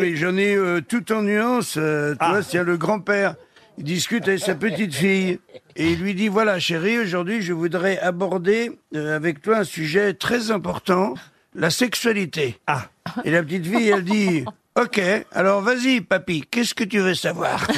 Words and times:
mais 0.00 0.16
j'en 0.16 0.36
ai 0.36 0.54
euh, 0.56 0.80
tout 0.80 1.12
en 1.12 1.22
nuance. 1.22 1.74
euh, 1.76 2.12
tu 2.12 2.18
Ah. 2.20 2.30
vois, 2.30 2.42
c'est 2.42 2.62
le 2.62 2.76
grand-père. 2.76 3.34
Il 3.78 3.84
discute 3.84 4.26
avec 4.28 4.40
sa 4.40 4.54
petite 4.54 4.94
fille 4.94 5.38
et 5.76 5.92
il 5.92 6.00
lui 6.00 6.14
dit 6.14 6.28
voilà 6.28 6.58
chérie 6.58 6.98
aujourd'hui 6.98 7.40
je 7.40 7.52
voudrais 7.54 7.98
aborder 7.98 8.72
euh, 8.94 9.16
avec 9.16 9.40
toi 9.40 9.58
un 9.58 9.64
sujet 9.64 10.12
très 10.14 10.50
important 10.50 11.14
la 11.54 11.70
sexualité. 11.70 12.58
Ah. 12.66 12.82
Et 13.24 13.30
la 13.30 13.42
petite 13.42 13.66
fille 13.66 13.88
elle 13.88 14.04
dit 14.04 14.44
ok 14.78 15.00
alors 15.32 15.62
vas-y 15.62 16.02
papy 16.02 16.44
qu'est-ce 16.50 16.74
que 16.74 16.84
tu 16.84 16.98
veux 16.98 17.14
savoir? 17.14 17.66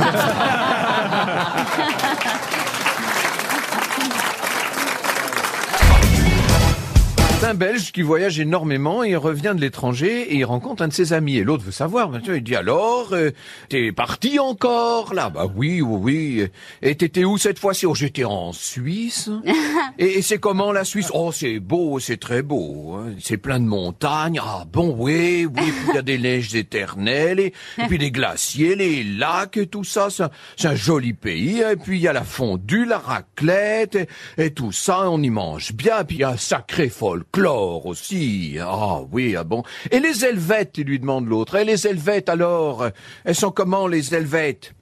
C'est 7.43 7.49
un 7.49 7.55
Belge 7.55 7.91
qui 7.91 8.03
voyage 8.03 8.39
énormément 8.39 9.03
et 9.03 9.11
il 9.11 9.17
revient 9.17 9.53
de 9.57 9.61
l'étranger 9.61 10.33
et 10.33 10.37
il 10.37 10.45
rencontre 10.45 10.85
un 10.85 10.87
de 10.87 10.93
ses 10.93 11.13
amis. 11.13 11.39
Et 11.39 11.43
l'autre 11.43 11.65
veut 11.65 11.73
savoir. 11.73 12.09
Maintenant, 12.09 12.35
il 12.35 12.43
dit 12.45 12.55
alors, 12.55 13.09
euh, 13.15 13.33
t'es 13.69 13.91
parti 13.91 14.39
encore? 14.39 15.13
Là 15.13 15.29
Bah 15.29 15.49
oui, 15.53 15.81
oui, 15.83 15.99
oui. 16.41 16.47
Et 16.83 16.95
t'étais 16.95 17.25
où 17.25 17.39
cette 17.39 17.59
fois-ci? 17.59 17.85
Oh, 17.85 17.97
j'étais 17.97 18.23
en 18.23 18.53
Suisse. 18.53 19.29
et 19.99 20.19
et 20.19 20.23
c'est 20.23 20.39
comment 20.39 20.71
la 20.71 20.85
Suisse? 20.85 21.09
Oh, 21.13 21.33
c'est 21.33 21.59
beau, 21.59 21.99
c'est 21.99 22.17
très 22.17 22.43
beau. 22.43 22.95
hein. 22.95 23.15
C'est 23.19 23.39
plein 23.39 23.59
de 23.59 23.67
montagnes. 23.67 24.41
Ah 24.41 24.63
bon, 24.73 24.95
oui, 24.97 25.45
oui. 25.47 25.53
Puis 25.53 25.73
il 25.89 25.95
y 25.97 25.99
a 25.99 26.03
des 26.03 26.19
neiges 26.19 26.55
éternelles 26.55 27.41
et, 27.41 27.53
et 27.77 27.87
puis 27.89 27.99
des 27.99 28.13
glaciers, 28.13 28.77
les 28.77 29.03
lacs 29.03 29.57
et 29.57 29.67
tout 29.67 29.83
ça. 29.83 30.11
C'est 30.11 30.23
un, 30.23 30.31
c'est 30.57 30.69
un 30.69 30.77
joli 30.77 31.13
pays. 31.13 31.59
Et 31.61 31.75
puis 31.75 31.97
il 31.99 32.03
y 32.03 32.07
a 32.07 32.13
la 32.13 32.23
fondue, 32.23 32.85
la 32.85 32.99
raclette 32.99 33.97
et, 33.97 34.07
et 34.39 34.53
tout 34.53 34.71
ça. 34.71 35.11
On 35.11 35.21
y 35.21 35.31
mange 35.31 35.73
bien. 35.73 36.05
Puis 36.05 36.19
il 36.19 36.21
y 36.21 36.25
a 36.25 36.29
un 36.31 36.37
sacré 36.37 36.89
folklore 37.33 37.87
aussi. 37.87 38.59
Ah 38.61 39.01
oui, 39.11 39.35
ah 39.37 39.45
bon. 39.45 39.63
Et 39.91 40.01
les 40.01 40.25
Helvètes, 40.25 40.79
lui 40.79 40.99
demande 40.99 41.27
l'autre. 41.27 41.57
Et 41.57 41.65
les 41.65 41.87
Helvètes 41.87 42.29
alors? 42.29 42.89
Elles 43.25 43.35
sont 43.35 43.51
comment 43.51 43.87
les 43.87 44.15
Helvètes? 44.15 44.75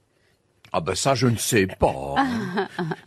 Ah 0.73 0.81
ben 0.81 0.95
ça 0.95 1.15
je 1.15 1.27
ne 1.27 1.37
sais 1.37 1.67
pas. 1.67 2.15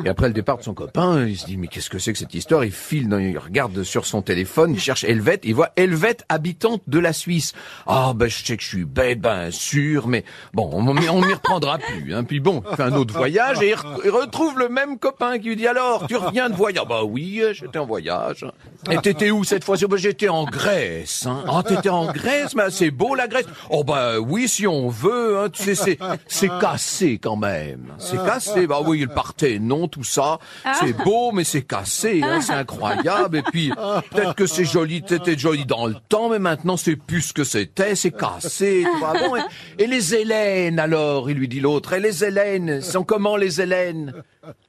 Et 0.05 0.09
après 0.09 0.27
le 0.27 0.33
départ 0.33 0.57
de 0.57 0.63
son 0.63 0.73
copain, 0.73 1.25
il 1.25 1.37
se 1.37 1.45
dit 1.45 1.57
mais 1.57 1.67
qu'est-ce 1.67 1.89
que 1.89 1.99
c'est 1.99 2.11
que 2.13 2.19
cette 2.19 2.33
histoire? 2.33 2.65
Il 2.65 2.71
file, 2.71 3.07
dans, 3.07 3.17
il 3.19 3.37
regarde 3.37 3.83
sur 3.83 4.05
son 4.05 4.21
téléphone, 4.21 4.73
il 4.73 4.79
cherche 4.79 5.03
Helvète, 5.03 5.41
il 5.43 5.55
voit 5.55 5.71
Helvète 5.75 6.25
habitante 6.29 6.81
de 6.87 6.99
la 6.99 7.13
Suisse. 7.13 7.53
Ah 7.87 8.13
ben 8.15 8.27
je 8.27 8.43
sais 8.43 8.57
que 8.57 8.63
je 8.63 8.67
suis 8.67 8.85
bête, 8.85 9.21
ben 9.21 9.51
sûr, 9.51 10.07
mais 10.07 10.23
bon 10.53 10.69
on 10.73 10.93
m'y 10.93 11.07
reprendra 11.33 11.77
plus. 11.77 12.13
Hein. 12.13 12.23
Puis 12.23 12.39
bon, 12.39 12.63
il 12.69 12.75
fait 12.75 12.83
un 12.83 12.93
autre 12.93 13.13
voyage 13.13 13.61
et 13.61 13.69
il, 13.69 13.75
re- 13.75 13.99
il 14.03 14.09
retrouve 14.11 14.59
le 14.59 14.69
même 14.69 14.97
copain 14.99 15.39
qui 15.39 15.49
lui 15.49 15.55
dit 15.55 15.67
alors 15.67 16.05
tu 16.07 16.15
reviens 16.15 16.49
de 16.49 16.55
voyage? 16.55 16.85
Bah 16.87 17.03
oui, 17.03 17.41
j'étais 17.53 17.79
en 17.79 17.85
voyage. 17.85 18.45
Et 18.91 18.97
t'étais 18.97 19.31
où 19.31 19.43
cette 19.43 19.63
fois-ci? 19.63 19.85
Bah, 19.85 19.97
J'étais 19.97 20.27
en 20.29 20.43
Grèce. 20.45 21.25
Hein. 21.25 21.43
Ah 21.47 21.63
t'étais 21.65 21.89
en 21.89 22.11
Grèce, 22.11 22.55
mais 22.55 22.69
c'est 22.71 22.91
beau 22.91 23.15
la 23.15 23.27
Grèce. 23.27 23.45
Oh 23.69 23.83
bah 23.83 24.19
oui 24.19 24.47
si 24.49 24.67
on 24.67 24.89
veut. 24.89 25.39
Hein. 25.39 25.49
Tu 25.49 25.75
sais 25.75 25.97
c'est 26.27 26.49
cassé 26.59 27.19
quand 27.19 27.35
même. 27.37 27.52
C'est 27.97 28.17
cassé. 28.17 28.67
Bah 28.67 28.79
oui, 28.85 29.01
il 29.01 29.07
partait, 29.07 29.59
non, 29.59 29.87
tout 29.87 30.03
ça. 30.03 30.39
C'est 30.79 30.93
beau, 30.93 31.31
mais 31.31 31.43
c'est 31.43 31.63
cassé. 31.63 32.21
Hein, 32.23 32.41
c'est 32.41 32.53
incroyable. 32.53 33.37
Et 33.37 33.43
puis, 33.43 33.71
peut-être 34.11 34.35
que 34.35 34.45
c'est 34.45 34.65
joli, 34.65 35.03
c'était 35.07 35.37
joli 35.37 35.65
dans 35.65 35.87
le 35.87 35.95
temps, 36.09 36.29
mais 36.29 36.39
maintenant 36.39 36.77
c'est 36.77 36.95
plus 36.95 37.21
ce 37.21 37.33
que 37.33 37.43
c'était. 37.43 37.95
C'est 37.95 38.11
cassé. 38.11 38.85
Bon, 39.13 39.35
et, 39.35 39.83
et 39.83 39.87
les 39.87 40.15
Hélènes, 40.15 40.79
alors, 40.79 41.29
il 41.29 41.37
lui 41.37 41.47
dit 41.47 41.59
l'autre. 41.59 41.93
Et 41.93 41.99
les 41.99 42.23
Hélènes, 42.23 42.81
sont 42.81 43.03
comment 43.03 43.35
les 43.35 43.61
Hélènes? 43.61 44.13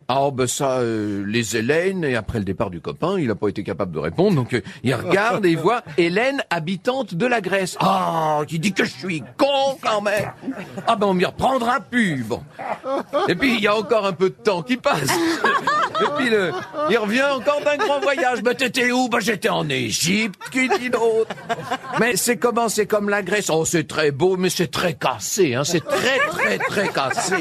Ah 0.08 0.30
ben 0.33 0.47
ça, 0.47 0.78
euh, 0.78 1.24
les 1.27 1.56
Hélènes, 1.56 2.05
et 2.05 2.16
après 2.16 2.38
le 2.38 2.44
départ 2.44 2.70
du 2.70 2.80
copain, 2.80 3.19
il 3.19 3.28
n'a 3.28 3.34
pas 3.34 3.48
été 3.48 3.62
capable 3.62 3.92
de 3.92 3.98
répondre, 3.98 4.36
donc 4.36 4.55
euh, 4.55 4.61
il 4.83 4.94
regarde 4.94 5.46
et 5.46 5.50
il 5.50 5.58
voit 5.58 5.83
Hélène, 5.96 6.42
habitante 6.50 7.14
de 7.14 7.27
la 7.27 7.41
Grèce. 7.41 7.77
Ah, 7.80 8.41
qui 8.46 8.58
dit 8.58 8.72
que 8.72 8.84
je 8.84 8.91
suis 8.91 9.22
con 9.36 9.78
quand 9.83 10.00
même. 10.00 10.30
Ah 10.86 10.96
ben 10.96 11.06
on 11.06 11.14
m'y 11.14 11.24
reprendra 11.24 11.80
plus, 11.80 12.22
bon. 12.24 12.42
Et 13.28 13.34
puis 13.34 13.55
il 13.55 13.61
y 13.61 13.67
a 13.67 13.77
encore 13.77 14.06
un 14.06 14.12
peu 14.12 14.30
de 14.30 14.34
temps 14.34 14.62
qui 14.62 14.77
passe. 14.77 15.11
Et 16.01 16.08
puis 16.17 16.28
le, 16.28 16.52
il 16.90 16.98
revient 16.98 17.23
encore 17.23 17.61
d'un 17.64 17.77
grand 17.77 18.01
voyage. 18.01 18.42
Ben 18.42 18.55
t'étais 18.55 18.90
où? 18.90 19.08
Ben 19.08 19.20
j'étais 19.20 19.48
en 19.48 19.68
Égypte, 19.68 20.40
qui 20.51 20.68
dit 20.68 20.90
d'autre. 20.90 21.34
Mais 22.01 22.17
c'est 22.17 22.36
comment? 22.36 22.68
C'est 22.68 22.86
comme 22.86 23.08
la 23.08 23.23
Grèce. 23.23 23.48
Oh 23.51 23.64
c'est 23.64 23.86
très 23.86 24.11
beau, 24.11 24.36
mais 24.36 24.51
c'est 24.51 24.70
très 24.70 24.95
cassé, 24.95 25.55
hein. 25.55 25.64
C'est 25.64 25.84
très 25.84 26.18
très 26.30 26.58
très 26.58 26.89
cassé. 26.89 27.36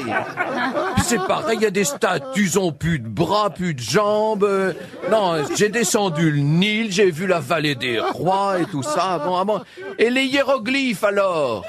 C'est 1.04 1.18
pareil, 1.28 1.58
il 1.60 1.64
y 1.64 1.66
a 1.66 1.70
des 1.72 1.84
statues, 1.84 2.44
ils 2.44 2.60
ont 2.60 2.72
plus 2.72 2.98
de 2.98 3.08
bras, 3.08 3.50
plus 3.50 3.74
de 3.74 3.80
jambes. 3.82 4.44
Euh, 4.46 4.74
Non, 5.12 5.44
j'ai 5.56 5.68
descendu 5.70 6.32
le 6.32 6.40
Nil, 6.40 6.92
j'ai 6.92 7.12
vu 7.12 7.28
la 7.28 7.40
vallée 7.40 7.76
des 7.76 8.00
rois 8.00 8.60
et 8.60 8.66
tout 8.66 8.84
ça. 8.84 9.20
Bon, 9.20 9.36
ah 9.36 9.44
bon. 9.44 9.62
Et 10.00 10.10
les 10.10 10.24
hiéroglyphes 10.24 11.04
alors? 11.04 11.66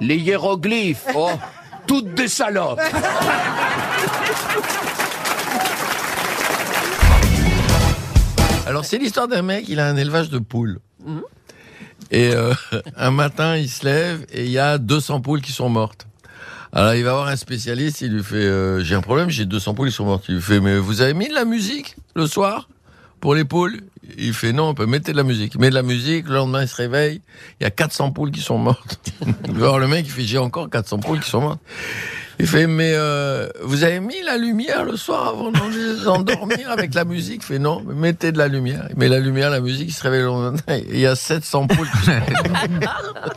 Les 0.00 0.16
hiéroglyphes, 0.16 1.06
oh, 1.14 1.30
toutes 1.86 2.14
des 2.14 2.28
salopes. 2.28 2.80
Alors 8.66 8.84
c'est 8.84 8.98
l'histoire 8.98 9.26
d'un 9.28 9.42
mec, 9.42 9.64
il 9.68 9.80
a 9.80 9.86
un 9.88 9.96
élevage 9.96 10.30
de 10.30 10.38
poules. 10.38 10.78
Et 12.10 12.32
euh, 12.32 12.54
un 12.96 13.10
matin, 13.10 13.56
il 13.56 13.68
se 13.68 13.84
lève 13.84 14.24
et 14.32 14.44
il 14.44 14.50
y 14.50 14.58
a 14.58 14.78
200 14.78 15.20
poules 15.20 15.40
qui 15.40 15.52
sont 15.52 15.68
mortes. 15.68 16.06
Alors 16.72 16.94
il 16.94 17.02
va 17.02 17.14
voir 17.14 17.28
un 17.28 17.36
spécialiste, 17.36 18.00
il 18.00 18.12
lui 18.12 18.22
fait 18.22 18.36
euh, 18.36 18.82
j'ai 18.82 18.94
un 18.94 19.00
problème, 19.00 19.28
j'ai 19.28 19.44
200 19.44 19.74
poules 19.74 19.88
qui 19.88 19.94
sont 19.94 20.04
mortes. 20.04 20.24
Il 20.28 20.36
lui 20.36 20.42
fait 20.42 20.60
mais 20.60 20.78
vous 20.78 21.00
avez 21.00 21.14
mis 21.14 21.28
de 21.28 21.34
la 21.34 21.44
musique 21.44 21.96
le 22.14 22.26
soir 22.26 22.68
pour 23.20 23.34
les 23.34 23.44
poules? 23.44 23.80
Il 24.18 24.32
fait 24.32 24.52
non, 24.52 24.70
on 24.70 24.74
peut 24.74 24.86
mettre 24.86 25.10
de 25.10 25.16
la 25.16 25.22
musique. 25.22 25.54
Il 25.54 25.60
met 25.60 25.70
de 25.70 25.74
la 25.74 25.82
musique, 25.82 26.28
le 26.28 26.34
lendemain 26.34 26.62
il 26.62 26.68
se 26.68 26.76
réveille, 26.76 27.22
il 27.60 27.64
y 27.64 27.66
a 27.66 27.70
400 27.70 28.12
poules 28.12 28.30
qui 28.30 28.40
sont 28.40 28.58
mortes. 28.58 29.00
Le 29.48 29.86
mec 29.86 30.06
il 30.06 30.10
fait 30.10 30.22
j'ai 30.22 30.38
encore 30.38 30.70
400 30.70 30.98
poules 30.98 31.20
qui 31.20 31.30
sont 31.30 31.40
mortes. 31.40 31.60
Il 32.38 32.46
fait 32.46 32.66
mais 32.66 32.92
euh, 32.94 33.48
vous 33.62 33.84
avez 33.84 34.00
mis 34.00 34.22
la 34.24 34.38
lumière 34.38 34.84
le 34.84 34.96
soir 34.96 35.28
avant 35.28 35.50
d'endormir 36.04 36.70
avec 36.70 36.94
la 36.94 37.04
musique? 37.04 37.42
Il 37.42 37.46
fait 37.46 37.58
non, 37.58 37.82
mettez 37.84 38.30
de 38.30 38.38
la 38.38 38.48
lumière. 38.48 38.86
Il 38.90 38.96
met 38.96 39.08
la 39.08 39.18
lumière, 39.18 39.50
la 39.50 39.60
musique, 39.60 39.88
il 39.88 39.92
se 39.92 40.02
réveille 40.02 40.20
le 40.20 40.26
lendemain, 40.26 40.60
il 40.88 41.00
y 41.00 41.06
a 41.06 41.16
700 41.16 41.66
poules. 41.66 41.88
qui 41.90 42.04
sont 42.06 42.12
mortes. 42.12 43.36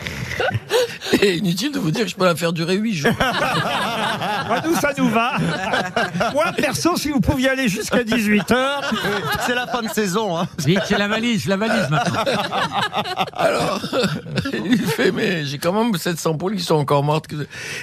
Et 1.21 1.37
inutile 1.37 1.71
de 1.71 1.79
vous 1.79 1.91
dire 1.91 2.03
que 2.03 2.09
je 2.09 2.15
peux 2.15 2.25
la 2.25 2.35
faire 2.35 2.53
durer 2.53 2.75
8 2.75 2.93
jours. 2.93 3.11
Ah, 4.49 4.61
nous, 4.65 4.75
ça 4.75 4.91
nous 4.97 5.09
va. 5.09 5.33
Moi, 6.33 6.45
perso, 6.55 6.95
si 6.97 7.09
vous 7.09 7.19
pouviez 7.19 7.49
aller 7.49 7.67
jusqu'à 7.67 8.03
18h, 8.03 8.55
C'est 9.45 9.55
la 9.55 9.67
fin 9.67 9.81
de 9.81 9.89
saison. 9.89 10.37
Hein. 10.37 10.47
Vite, 10.59 10.81
c'est 10.85 10.97
la 10.97 11.07
valise, 11.07 11.47
la 11.47 11.57
valise 11.57 11.89
maintenant. 11.89 12.23
Alors, 13.33 13.81
il 14.53 14.77
fait, 14.77 15.11
mais 15.11 15.45
j'ai 15.45 15.57
quand 15.57 15.73
même 15.73 15.95
700 15.95 16.35
poules 16.35 16.55
qui 16.55 16.63
sont 16.63 16.75
encore 16.75 17.03
mortes. 17.03 17.25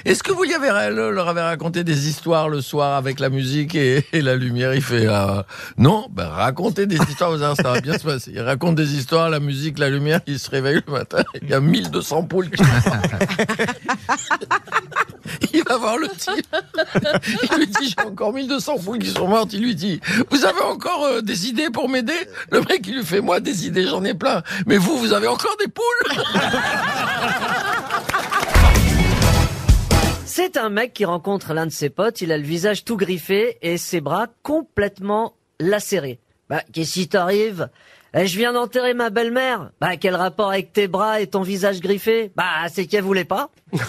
Est-ce 0.05 0.23
que 0.23 0.31
vous 0.31 0.45
y 0.45 0.53
avez, 0.53 0.69
leur 0.93 1.27
avez 1.27 1.41
raconté 1.41 1.83
des 1.83 2.07
histoires 2.07 2.49
le 2.49 2.61
soir 2.61 2.95
avec 2.95 3.19
la 3.19 3.29
musique 3.29 3.75
et, 3.75 4.05
et 4.13 4.21
la 4.21 4.35
lumière? 4.35 4.73
Il 4.73 4.81
fait, 4.81 5.07
ah, 5.07 5.45
non, 5.77 6.07
ben 6.11 6.27
racontez 6.27 6.85
des 6.85 6.97
histoires, 6.97 7.37
ça 7.55 7.63
va 7.63 7.81
bien 7.81 7.97
se 7.97 8.03
passer. 8.03 8.31
Il 8.33 8.41
raconte 8.41 8.75
des 8.75 8.95
histoires, 8.95 9.29
la 9.29 9.39
musique, 9.39 9.79
la 9.79 9.89
lumière, 9.89 10.21
il 10.27 10.39
se 10.39 10.49
réveille 10.49 10.81
le 10.85 10.93
matin, 10.93 11.23
il 11.41 11.49
y 11.49 11.53
a 11.53 11.59
1200 11.59 12.23
poules 12.23 12.49
qui 12.49 12.63
Il 15.53 15.63
va 15.63 15.77
voir 15.77 15.97
le 15.97 16.07
type. 16.09 16.50
Il 17.43 17.57
lui 17.57 17.67
dit, 17.67 17.95
j'ai 17.97 18.05
encore 18.05 18.33
1200 18.33 18.77
poules 18.79 18.99
qui 18.99 19.09
sont 19.09 19.27
mortes. 19.27 19.53
Il 19.53 19.61
lui 19.61 19.75
dit, 19.75 19.99
vous 20.29 20.45
avez 20.45 20.61
encore 20.61 21.05
euh, 21.05 21.21
des 21.21 21.47
idées 21.47 21.69
pour 21.69 21.89
m'aider? 21.89 22.13
Le 22.51 22.61
mec, 22.61 22.81
il 22.87 22.95
lui 22.95 23.05
fait, 23.05 23.21
moi, 23.21 23.39
des 23.39 23.65
idées, 23.67 23.85
j'en 23.87 24.03
ai 24.03 24.13
plein. 24.13 24.43
Mais 24.65 24.77
vous, 24.77 24.97
vous 24.97 25.13
avez 25.13 25.27
encore 25.27 25.55
des 25.57 25.67
poules? 25.67 26.23
C'est 30.25 30.55
un 30.55 30.69
mec 30.69 30.93
qui 30.93 31.03
rencontre 31.03 31.53
l'un 31.53 31.65
de 31.65 31.71
ses 31.71 31.89
potes, 31.89 32.21
il 32.21 32.31
a 32.31 32.37
le 32.37 32.43
visage 32.43 32.85
tout 32.85 32.95
griffé 32.95 33.57
et 33.61 33.77
ses 33.77 33.99
bras 33.99 34.27
complètement 34.43 35.33
lacérés. 35.59 36.19
Bah, 36.49 36.63
qu'est-ce 36.71 36.93
qui 36.93 37.09
t'arrive? 37.09 37.69
Eh, 38.13 38.27
Je 38.27 38.37
viens 38.37 38.51
d'enterrer 38.53 38.93
ma 38.93 39.09
belle-mère. 39.09 39.71
Bah, 39.79 39.95
quel 39.97 40.15
rapport 40.15 40.49
avec 40.49 40.73
tes 40.73 40.87
bras 40.87 41.21
et 41.21 41.27
ton 41.27 41.41
visage 41.43 41.79
griffé? 41.79 42.31
Bah, 42.35 42.67
c'est 42.71 42.85
qu'elle 42.85 43.03
voulait 43.03 43.23
pas. 43.25 43.49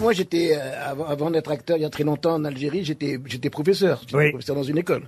Moi, 0.00 0.12
j'étais, 0.12 0.50
euh, 0.54 0.90
avant, 0.90 1.06
avant 1.06 1.30
d'être 1.30 1.50
acteur 1.50 1.76
il 1.78 1.82
y 1.82 1.86
a 1.86 1.90
très 1.90 2.04
longtemps 2.04 2.34
en 2.34 2.44
Algérie, 2.44 2.84
j'étais, 2.84 3.18
j'étais 3.26 3.48
professeur. 3.50 4.00
J'étais 4.02 4.16
Oui. 4.16 4.30
professeur 4.30 4.54
dans 4.56 4.62
une 4.62 4.76
école. 4.78 5.02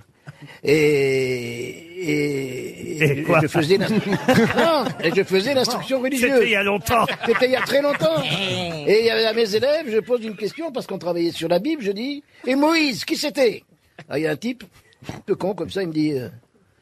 Et, 0.63 0.73
et, 2.09 3.03
Et 3.19 3.23
quoi 3.23 3.39
je 3.41 3.47
faisais 3.47 3.77
l'instru- 3.77 4.09
Non, 4.57 4.85
et 5.03 5.11
je 5.15 5.23
faisais 5.23 5.53
l'instruction 5.53 6.01
c'était 6.03 6.15
il 6.17 6.21
y 6.21 6.27
religieuse. 6.27 6.55
a 6.55 6.63
longtemps. 6.63 7.05
C'était 7.25 7.45
il 7.45 7.51
y 7.51 7.55
a 7.55 7.61
très 7.61 7.81
longtemps. 7.81 8.21
Et 8.87 8.99
il 9.01 9.05
y 9.05 9.09
avait 9.11 9.25
à 9.25 9.33
mes 9.33 9.55
élèves, 9.55 9.85
je 9.91 9.99
pose 9.99 10.23
une 10.23 10.35
question 10.35 10.71
parce 10.71 10.87
qu'on 10.87 10.97
travaillait 10.97 11.31
sur 11.31 11.47
la 11.47 11.59
Bible, 11.59 11.83
je 11.83 11.91
dis, 11.91 12.23
et 12.47 12.55
Moïse, 12.55 13.05
qui 13.05 13.15
c'était? 13.15 13.63
Ah, 14.09 14.17
il 14.17 14.23
y 14.23 14.27
a 14.27 14.31
un 14.31 14.35
type, 14.35 14.63
un 15.07 15.19
peu 15.25 15.35
con 15.35 15.53
comme 15.53 15.69
ça, 15.69 15.81
il 15.81 15.89
me 15.89 15.93
dit, 15.93 16.13
euh, 16.13 16.29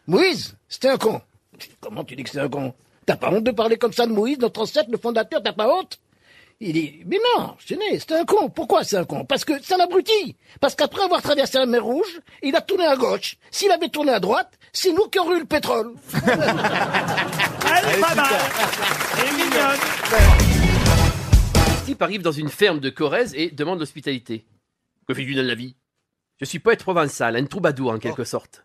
Moïse, 0.08 0.56
c'était 0.68 0.90
un 0.90 0.98
con. 0.98 1.22
Comment 1.80 2.04
tu 2.04 2.16
dis 2.16 2.24
que 2.24 2.30
c'est 2.30 2.40
un 2.40 2.50
con? 2.50 2.74
T'as 3.06 3.16
pas 3.16 3.32
honte 3.32 3.44
de 3.44 3.52
parler 3.52 3.78
comme 3.78 3.94
ça 3.94 4.06
de 4.06 4.12
Moïse, 4.12 4.40
notre 4.40 4.62
ancêtre, 4.62 4.90
le 4.92 4.98
fondateur, 4.98 5.42
t'as 5.44 5.54
pas 5.54 5.68
honte? 5.74 6.00
Il 6.60 6.74
dit, 6.74 7.04
mais 7.06 7.20
non, 7.38 7.56
c'était 7.60 8.16
un 8.16 8.26
con. 8.26 8.50
Pourquoi 8.50 8.84
c'est 8.84 8.98
un 8.98 9.06
con? 9.06 9.26
Parce 9.26 9.46
que 9.46 9.54
c'est 9.62 9.76
un 9.76 9.80
abruti. 9.80 10.36
Parce 10.60 10.74
qu'après 10.74 11.04
avoir 11.04 11.22
traversé 11.22 11.60
la 11.60 11.68
mer 11.68 11.84
Rouge, 11.84 12.20
il 12.42 12.56
a 12.56 12.62
tourné 12.62 12.86
à 12.86 12.96
gauche. 12.96 13.36
S'il 13.52 13.72
avait 13.72 13.90
tourné 13.90 14.12
à 14.12 14.20
droite, 14.20 14.58
c'est 14.74 14.92
nous 14.92 15.08
qui 15.08 15.20
aurions 15.20 15.36
eu 15.36 15.42
le 15.42 15.46
pétrole. 15.46 15.94
Elle 16.14 16.20
est 16.20 18.02
pas 18.02 18.16
mal. 18.16 18.34
Elle 19.20 19.28
est 19.28 19.34
mignonne. 19.34 19.80
Type 21.86 22.02
arrive 22.02 22.24
dans 22.24 22.32
une 22.32 22.50
ferme 22.50 22.80
de 22.80 22.90
Corrèze 22.90 23.36
et 23.36 23.52
demande 23.52 23.80
l'hospitalité? 23.80 24.44
Que 25.08 25.14
fais-tu 25.14 25.36
dans 25.36 25.46
la 25.46 25.54
vie? 25.56 25.76
Je 26.40 26.46
suis 26.46 26.60
poète 26.60 26.84
provençal, 26.84 27.36
un 27.36 27.46
troubadour 27.46 27.92
en 27.92 28.00
quelque 28.00 28.24
sorte. 28.24 28.64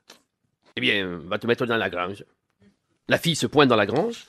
Eh 0.76 0.80
bien, 0.80 1.18
va 1.24 1.38
te 1.38 1.46
mettre 1.46 1.66
dans 1.66 1.76
la 1.76 1.90
grange. 1.90 2.24
La 3.08 3.18
fille 3.18 3.36
se 3.36 3.46
pointe 3.46 3.68
dans 3.68 3.76
la 3.76 3.86
grange. 3.86 4.26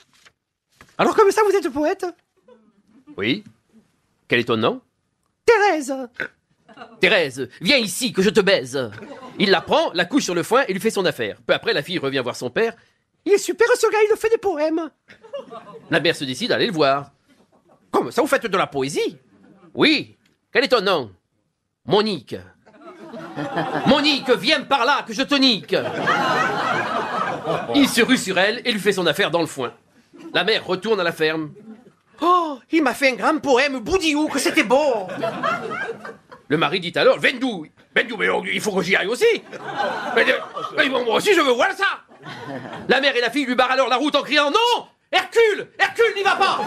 Alors 0.98 1.14
comme 1.14 1.30
ça, 1.30 1.42
vous 1.44 1.54
êtes 1.54 1.68
poète? 1.70 2.06
Oui. 3.16 3.44
Quel 4.28 4.40
est 4.40 4.44
ton 4.44 4.56
nom? 4.56 4.80
Thérèse 5.44 5.94
Thérèse, 7.00 7.48
viens 7.60 7.76
ici, 7.76 8.12
que 8.12 8.22
je 8.22 8.30
te 8.30 8.40
baise. 8.40 8.90
Il 9.38 9.50
la 9.50 9.60
prend, 9.60 9.92
la 9.92 10.04
couche 10.04 10.24
sur 10.24 10.34
le 10.34 10.42
foin 10.42 10.64
et 10.66 10.72
lui 10.72 10.80
fait 10.80 10.90
son 10.90 11.04
affaire. 11.04 11.40
Peu 11.42 11.54
après, 11.54 11.72
la 11.72 11.82
fille 11.82 11.98
revient 11.98 12.20
voir 12.20 12.36
son 12.36 12.50
père. 12.50 12.74
Il 13.24 13.32
est 13.32 13.38
super 13.38 13.66
ce 13.76 13.90
gars, 13.90 13.98
il 14.04 14.10
nous 14.10 14.16
fait 14.16 14.30
des 14.30 14.38
poèmes. 14.38 14.90
La 15.90 16.00
mère 16.00 16.16
se 16.16 16.24
décide 16.24 16.52
à 16.52 16.56
aller 16.56 16.66
le 16.66 16.72
voir. 16.72 17.12
Comme 17.90 18.10
ça, 18.10 18.22
vous 18.22 18.28
faites 18.28 18.46
de 18.46 18.56
la 18.56 18.66
poésie? 18.66 19.18
Oui. 19.72 20.16
Quel 20.52 20.64
est 20.64 20.68
ton 20.68 20.80
nom? 20.80 21.12
Monique. 21.86 22.36
Monique, 23.86 24.30
viens 24.30 24.62
par 24.62 24.84
là, 24.84 25.04
que 25.06 25.12
je 25.12 25.22
te 25.22 25.34
nique. 25.34 25.76
Il 27.74 27.88
se 27.88 28.02
rue 28.02 28.16
sur 28.16 28.38
elle 28.38 28.62
et 28.64 28.72
lui 28.72 28.80
fait 28.80 28.92
son 28.92 29.06
affaire 29.06 29.30
dans 29.30 29.40
le 29.40 29.46
foin. 29.46 29.72
La 30.32 30.44
mère 30.44 30.66
retourne 30.66 31.00
à 31.00 31.04
la 31.04 31.12
ferme. 31.12 31.50
Oh, 32.20 32.58
il 32.70 32.82
m'a 32.82 32.94
fait 32.94 33.10
un 33.10 33.14
grand 33.14 33.38
poème, 33.38 33.80
Boudiou, 33.80 34.28
que 34.28 34.38
c'était 34.38 34.62
beau. 34.62 35.08
Le 36.48 36.56
mari 36.56 36.80
dit 36.80 36.92
alors, 36.96 37.18
Vendou, 37.18 37.66
Vendou, 37.96 38.16
mais 38.16 38.28
il 38.52 38.60
faut 38.60 38.72
que 38.72 38.82
j'y 38.82 38.96
aille 38.96 39.06
aussi. 39.06 39.24
Mais, 40.14 40.26
mais 40.76 40.88
moi 40.88 41.16
aussi, 41.16 41.34
je 41.34 41.40
veux 41.40 41.52
voir 41.52 41.72
ça. 41.72 42.04
La 42.88 43.00
mère 43.00 43.16
et 43.16 43.20
la 43.20 43.30
fille 43.30 43.46
lui 43.46 43.54
barrent 43.54 43.72
alors 43.72 43.88
la 43.88 43.96
route 43.96 44.14
en 44.14 44.22
criant, 44.22 44.50
non 44.50 44.86
Hercule 45.12 45.68
Hercule 45.78 46.14
n'y 46.16 46.22
va 46.22 46.36
pas 46.36 46.60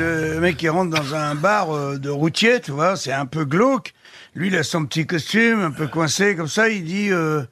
Le 0.00 0.40
mec 0.40 0.56
qui 0.56 0.68
rentre 0.70 0.96
dans 0.96 1.14
un 1.14 1.34
bar 1.34 1.76
euh, 1.76 1.98
de 1.98 2.08
routier, 2.08 2.58
tu 2.62 2.70
vois, 2.70 2.96
c'est 2.96 3.12
un 3.12 3.26
peu 3.26 3.44
glauque. 3.44 3.92
Lui, 4.34 4.46
il 4.46 4.56
a 4.56 4.62
son 4.62 4.86
petit 4.86 5.06
costume, 5.06 5.60
un 5.60 5.70
peu 5.72 5.88
coincé 5.88 6.34
comme 6.34 6.48
ça. 6.48 6.70
Il 6.70 6.84
dit 6.84 7.10
euh, 7.10 7.42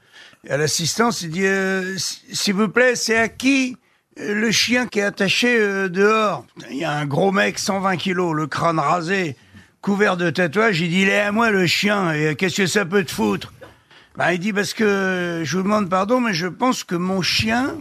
à 0.49 0.57
l'assistance, 0.57 1.21
il 1.21 1.31
dit 1.31 1.45
euh, 1.45 1.97
s'il 1.99 2.55
vous 2.55 2.71
plaît, 2.71 2.97
c'est 2.97 3.19
à 3.19 3.29
qui 3.29 3.77
le 4.17 4.51
chien 4.51 4.87
qui 4.87 5.01
est 5.01 5.03
attaché 5.03 5.59
euh, 5.61 5.91
dehors? 5.91 6.47
Il 6.71 6.79
y 6.79 6.85
a 6.85 6.93
un 6.93 7.05
gros 7.05 7.33
mec, 7.33 7.59
120 7.59 7.97
kilos, 7.99 8.35
le 8.35 8.47
crâne 8.47 8.79
rasé, 8.79 9.37
couvert 9.83 10.17
de 10.17 10.31
tatouages. 10.31 10.81
Il 10.81 10.89
dit 10.89 11.03
il 11.03 11.11
est 11.11 11.21
à 11.21 11.33
moi 11.33 11.51
le 11.51 11.67
chien. 11.67 12.15
Et 12.15 12.35
qu'est-ce 12.35 12.57
que 12.57 12.67
ça 12.67 12.87
peut 12.87 13.05
te 13.05 13.11
foutre? 13.11 13.53
Bah, 14.17 14.33
il 14.33 14.41
dit 14.41 14.55
parce 14.55 14.73
que 14.73 15.43
je 15.45 15.57
vous 15.57 15.63
demande 15.63 15.91
pardon, 15.91 16.23
mais 16.23 16.33
je 16.33 16.47
pense 16.47 16.83
que 16.83 16.95
mon 16.95 17.21
chien 17.21 17.77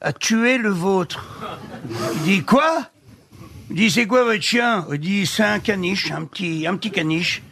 a 0.00 0.12
tué 0.12 0.58
le 0.58 0.70
vôtre. 0.70 1.24
Il 2.16 2.22
dit 2.22 2.42
quoi? 2.42 2.90
Il 3.70 3.76
dit, 3.76 3.90
c'est 3.90 4.06
quoi 4.06 4.24
votre 4.24 4.42
chien? 4.42 4.86
Il 4.92 4.98
dit, 4.98 5.26
c'est 5.26 5.42
un 5.42 5.58
caniche, 5.58 6.10
un 6.10 6.24
petit, 6.24 6.66
un 6.66 6.76
petit 6.76 6.90
caniche. 6.90 7.42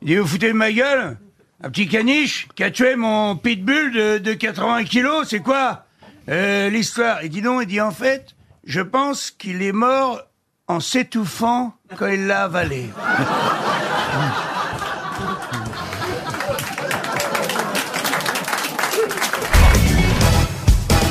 Il 0.00 0.08
dit, 0.08 0.16
vous 0.16 0.26
foutez 0.26 0.48
de 0.48 0.52
ma 0.52 0.72
gueule? 0.72 1.18
Un 1.62 1.70
petit 1.70 1.88
caniche 1.88 2.48
qui 2.54 2.64
a 2.64 2.70
tué 2.70 2.96
mon 2.96 3.36
pitbull 3.36 3.92
de, 3.92 4.18
de 4.18 4.34
80 4.34 4.84
kilos, 4.84 5.26
c'est 5.28 5.40
quoi 5.40 5.84
euh, 6.28 6.70
l'histoire? 6.70 7.22
Il 7.24 7.30
dit 7.30 7.42
non, 7.42 7.60
il 7.60 7.66
dit, 7.66 7.80
en 7.80 7.90
fait, 7.90 8.34
je 8.64 8.80
pense 8.80 9.30
qu'il 9.30 9.62
est 9.62 9.72
mort 9.72 10.20
en 10.66 10.80
s'étouffant 10.80 11.74
quand 11.96 12.08
il 12.08 12.26
l'a 12.26 12.44
avalé. 12.44 12.86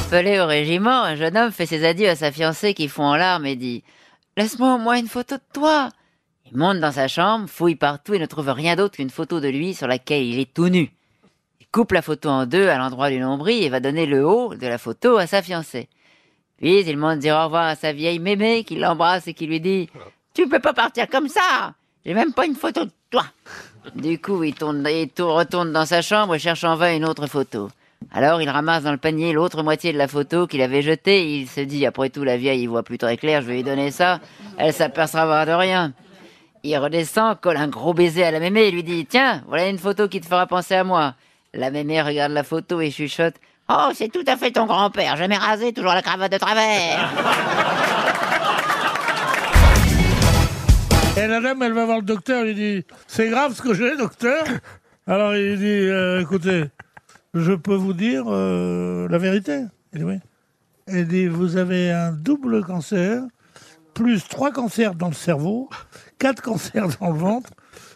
Appelé 0.08 0.40
au 0.40 0.46
régiment, 0.46 1.04
un 1.04 1.16
jeune 1.16 1.38
homme 1.38 1.52
fait 1.52 1.66
ses 1.66 1.86
adieux 1.86 2.10
à 2.10 2.16
sa 2.16 2.32
fiancée 2.32 2.74
qui 2.74 2.88
fond 2.88 3.04
en 3.04 3.16
larmes 3.16 3.46
et 3.46 3.56
dit 3.56 3.84
Laisse-moi 4.38 4.76
au 4.76 4.78
moins 4.78 4.98
une 5.00 5.08
photo 5.08 5.36
de 5.36 5.42
toi. 5.54 5.90
Il 6.52 6.58
monte 6.58 6.80
dans 6.80 6.92
sa 6.92 7.08
chambre, 7.08 7.48
fouille 7.50 7.76
partout 7.76 8.14
et 8.14 8.20
ne 8.20 8.26
trouve 8.26 8.50
rien 8.50 8.76
d'autre 8.76 8.96
qu'une 8.98 9.10
photo 9.10 9.40
de 9.40 9.48
lui 9.48 9.74
sur 9.74 9.88
laquelle 9.88 10.24
il 10.24 10.40
est 10.40 10.54
tout 10.54 10.70
nu. 10.70 10.92
Il 11.60 11.68
coupe 11.72 11.92
la 11.94 12.02
photo 12.02 12.30
en 12.30 12.46
deux 12.46 12.68
à 12.68 12.78
l'endroit 12.78 13.10
du 13.10 13.20
nombril 13.20 13.64
et 13.64 13.70
va 13.70 13.80
donner 13.80 14.06
le 14.06 14.26
haut 14.28 14.54
de 14.56 14.68
la 14.68 14.78
photo 14.78 15.18
à 15.18 15.26
sa 15.28 15.42
fiancée. 15.42 15.88
Puis 16.58 16.82
il 16.82 16.98
monte 16.98 17.20
dire 17.20 17.36
au 17.36 17.44
revoir 17.46 17.66
à 17.66 17.76
sa 17.76 17.94
vieille 17.94 18.20
mémé 18.20 18.64
qui 18.64 18.76
l'embrasse 18.76 19.28
et 19.28 19.34
qui 19.34 19.48
lui 19.48 19.60
dit 19.60 19.90
Tu 20.34 20.48
peux 20.48 20.60
pas 20.60 20.74
partir 20.74 21.08
comme 21.10 21.28
ça 21.30 21.74
J'ai 22.06 22.14
même 22.14 22.34
pas 22.34 22.46
une 22.46 22.56
photo 22.56 22.86
de 22.86 22.92
toi. 23.10 23.26
Du 23.96 24.20
coup, 24.20 24.44
il, 24.44 24.50
il 24.50 24.56
tourne- 24.56 24.86
retourne 24.86 25.72
dans 25.72 25.86
sa 25.86 26.02
chambre 26.02 26.36
et 26.36 26.40
cherche 26.40 26.64
en 26.64 26.76
vain 26.76 26.96
une 26.96 27.06
autre 27.06 27.28
photo. 27.28 27.70
Alors 28.12 28.42
il 28.42 28.50
ramasse 28.50 28.84
dans 28.84 28.92
le 28.92 28.98
panier 28.98 29.34
l'autre 29.34 29.62
moitié 29.64 29.92
de 29.92 29.98
la 29.98 30.08
photo 30.08 30.48
qu'il 30.48 30.62
avait 30.62 30.82
jetée. 30.82 31.24
et 31.24 31.38
Il 31.40 31.50
se 31.50 31.62
dit, 31.62 31.86
après 31.86 32.10
tout, 32.10 32.24
la 32.24 32.38
vieille, 32.38 32.62
il 32.62 32.68
voit 32.68 32.84
plus 32.84 32.98
très 32.98 33.18
clair, 33.18 33.42
je 33.42 33.48
vais 33.48 33.56
lui 33.56 33.64
donner 33.64 33.92
ça. 33.92 34.20
Elle 34.58 34.74
s'apercevra 34.74 35.46
de 35.46 35.52
rien. 35.52 35.94
Il 36.64 36.78
redescend, 36.78 37.40
colle 37.40 37.58
un 37.58 37.68
gros 37.68 37.94
baiser 37.94 38.24
à 38.24 38.32
la 38.32 38.40
mémé 38.40 38.62
et 38.62 38.72
lui 38.72 38.84
dit, 38.84 39.06
tiens, 39.06 39.44
voilà 39.48 39.68
une 39.68 39.78
photo 39.78 40.08
qui 40.08 40.22
te 40.22 40.26
fera 40.26 40.48
penser 40.48 40.76
à 40.76 40.84
moi. 40.84 41.16
La 41.54 41.72
mémé 41.72 42.02
regarde 42.02 42.32
la 42.32 42.44
photo 42.44 42.82
et 42.82 42.90
chuchote, 42.90 43.36
oh, 43.70 43.90
c'est 43.94 44.12
tout 44.12 44.24
à 44.28 44.36
fait 44.36 44.52
ton 44.52 44.66
grand-père, 44.66 45.16
jamais 45.16 45.38
rasé, 45.38 45.74
toujours 45.74 45.94
la 45.94 46.02
cravate 46.02 46.32
de 46.32 46.38
travers. 46.38 47.12
Et 51.18 51.28
la 51.28 51.40
dame, 51.40 51.64
elle 51.64 51.74
va 51.74 51.86
voir 51.86 51.98
le 52.00 52.04
docteur, 52.04 52.44
lui 52.44 52.56
dit 52.56 52.86
C'est 53.08 53.30
grave 53.30 53.54
ce 53.56 53.62
que 53.62 53.74
j'ai, 53.74 53.96
docteur? 53.96 54.44
Alors 55.08 55.36
il 55.36 55.58
dit 55.58 55.66
euh, 55.66 56.22
Écoutez, 56.22 56.66
je 57.36 57.54
peux 57.54 57.76
vous 57.76 57.94
dire 57.94 58.24
euh, 58.28 59.08
la 59.10 59.18
vérité. 59.18 59.66
Elle 60.88 61.08
dit 61.08 61.28
Vous 61.28 61.58
avez 61.58 61.92
un 61.92 62.12
double 62.12 62.64
cancer, 62.64 63.24
plus 63.94 64.28
trois 64.28 64.52
cancers 64.52 64.96
dans 64.96 65.10
le 65.10 65.14
cerveau, 65.14 65.70
quatre 66.18 66.42
cancers 66.42 66.88
dans 67.00 67.12
le 67.12 67.20
ventre, 67.20 67.52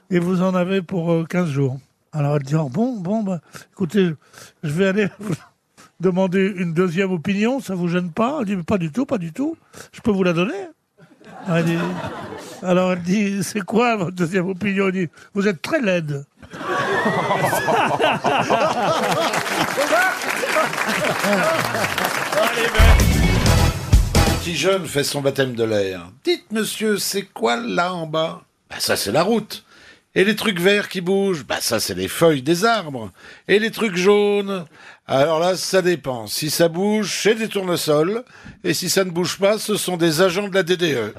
et 0.09 0.19
vous 0.19 0.41
en 0.41 0.53
avez 0.53 0.81
pour 0.81 1.12
euh, 1.12 1.24
15 1.24 1.50
jours. 1.50 1.80
Alors 2.12 2.36
elle 2.36 2.44
dit 2.44 2.56
Oh, 2.56 2.69
Bon, 2.69 2.97
bon, 3.00 3.24
bah, 3.24 3.39
écoutez, 3.71 4.13
je 4.63 4.71
vais 4.71 4.88
aller 4.88 5.07
vous 5.19 5.36
demander 6.00 6.53
une 6.57 6.74
deuxième 6.74 7.12
opinion, 7.12 7.59
ça 7.59 7.75
vous 7.75 7.88
gêne 7.88 8.12
pas? 8.12 8.39
Elle 8.42 8.45
dit 8.45 8.63
Pas 8.63 8.77
du 8.77 8.92
tout, 8.92 9.06
pas 9.06 9.18
du 9.18 9.31
tout. 9.31 9.57
Je 9.94 10.01
peux 10.01 10.12
vous 10.12 10.24
la 10.24 10.33
donner? 10.33 10.68
Alors 12.62 12.92
elle, 12.92 13.01
dit, 13.01 13.31
dit, 13.31 13.44
c'est 13.44 13.62
quoi 13.62 13.95
votre 13.95 14.12
deuxième 14.12 14.50
opinion? 14.50 14.88
Elle 14.88 14.94
dit, 14.94 15.09
vous 15.33 15.47
êtes 15.47 15.62
très 15.62 15.81
laide. 15.81 16.25
Petit 24.39 24.56
jeune 24.56 24.85
fait 24.85 25.03
son 25.03 25.21
baptême 25.21 25.53
de 25.53 25.63
l'air. 25.63 26.07
Dites, 26.23 26.51
monsieur, 26.51 26.97
c'est 26.97 27.23
quoi 27.23 27.57
là 27.57 27.94
en 27.94 28.07
bas? 28.07 28.41
Bah 28.69 28.77
ça, 28.79 28.95
c'est 28.95 29.11
la 29.11 29.23
route. 29.23 29.63
Et 30.15 30.23
les 30.23 30.35
trucs 30.35 30.59
verts 30.59 30.89
qui 30.89 31.01
bougent? 31.01 31.45
Bah 31.45 31.57
ça, 31.61 31.79
c'est 31.79 31.94
les 31.94 32.07
feuilles 32.07 32.41
des 32.41 32.65
arbres. 32.65 33.11
Et 33.47 33.59
les 33.59 33.69
trucs 33.69 33.95
jaunes? 33.95 34.65
Alors 35.07 35.39
là, 35.39 35.56
ça 35.56 35.81
dépend. 35.81 36.27
Si 36.27 36.49
ça 36.49 36.68
bouge, 36.68 37.19
c'est 37.23 37.35
des 37.35 37.47
tournesols. 37.47 38.23
Et 38.63 38.73
si 38.73 38.89
ça 38.89 39.03
ne 39.03 39.11
bouge 39.11 39.37
pas, 39.37 39.59
ce 39.59 39.75
sont 39.75 39.97
des 39.97 40.21
agents 40.21 40.47
de 40.47 40.56
la. 40.56 40.63
DDE. 40.63 41.13